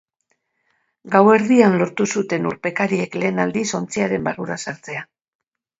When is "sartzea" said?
4.67-5.11